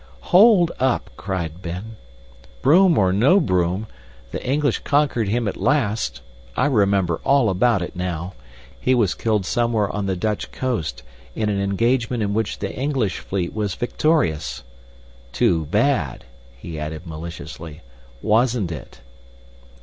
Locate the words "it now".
7.83-8.33